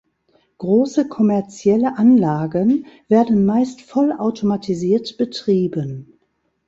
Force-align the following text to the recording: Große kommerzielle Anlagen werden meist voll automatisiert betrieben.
Große 0.57 1.09
kommerzielle 1.09 1.99
Anlagen 1.99 2.87
werden 3.07 3.45
meist 3.45 3.81
voll 3.83 4.11
automatisiert 4.13 5.15
betrieben. 5.19 6.17